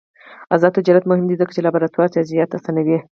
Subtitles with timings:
[0.55, 2.97] آزاد تجارت مهم دی ځکه چې لابراتوار تجهیزات اسانوي.